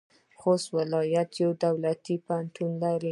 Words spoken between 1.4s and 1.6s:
یو